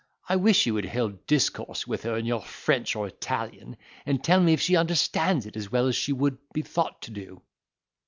I 0.27 0.35
wish 0.35 0.65
you 0.65 0.73
would 0.73 0.87
hold 0.87 1.27
discourse 1.27 1.85
with 1.85 2.01
her 2.01 2.17
in 2.17 2.25
your 2.25 2.41
French 2.41 2.95
or 2.95 3.05
Italian, 3.05 3.77
and 4.03 4.23
tell 4.23 4.41
me 4.41 4.53
if 4.53 4.61
she 4.61 4.75
understands 4.75 5.45
it 5.45 5.55
as 5.55 5.71
well 5.71 5.85
as 5.85 5.95
she 5.95 6.11
would 6.11 6.39
be 6.53 6.63
thought 6.63 7.03
to 7.03 7.11
do. 7.11 7.43